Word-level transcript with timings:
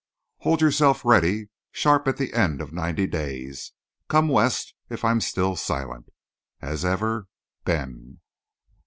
Hold 0.39 0.61
yourself 0.61 1.05
ready; 1.05 1.49
sharp 1.71 2.07
at 2.07 2.17
the 2.17 2.33
end 2.33 2.59
of 2.59 2.73
ninety 2.73 3.05
days, 3.05 3.73
come 4.07 4.29
West 4.29 4.73
if 4.89 5.05
I'm 5.05 5.21
still 5.21 5.55
silent. 5.55 6.09
As 6.59 6.83
ever, 6.83 7.27
BEN. 7.65 8.19